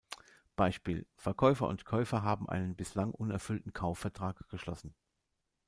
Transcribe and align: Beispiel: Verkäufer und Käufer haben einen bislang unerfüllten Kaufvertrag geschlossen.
Beispiel: 0.55 1.05
Verkäufer 1.15 1.67
und 1.67 1.85
Käufer 1.85 2.23
haben 2.23 2.49
einen 2.49 2.75
bislang 2.75 3.11
unerfüllten 3.13 3.71
Kaufvertrag 3.71 4.49
geschlossen. 4.49 4.95